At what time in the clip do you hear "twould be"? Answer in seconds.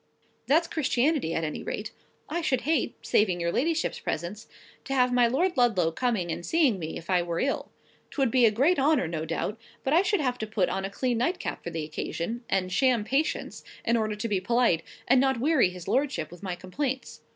8.09-8.47